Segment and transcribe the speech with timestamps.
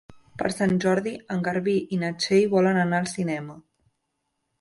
[0.41, 3.59] Per Sant Jordi en Garbí i na Txell volen anar al cinema.